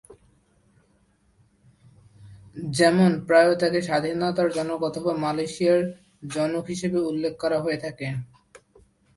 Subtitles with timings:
[2.71, 5.81] যেমন, প্রায়ই তাকে "স্বাধীনতার জনক" অথবা "মালয়েশিয়ার
[6.29, 8.07] জনক" হিসেবে উল্লেখ করা হয়ে থাকে।